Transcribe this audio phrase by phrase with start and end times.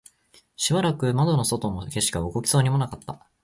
[0.55, 3.23] しばらく窓の外の景色は動きそうもなかった